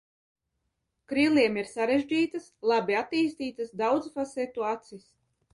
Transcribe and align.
Kriliem 1.11 1.59
ir 1.63 1.69
sarežģītas, 1.73 2.49
labi 2.73 2.97
attīstītas 3.03 3.73
daudzfasetu 3.83 4.71
acis. 4.75 5.07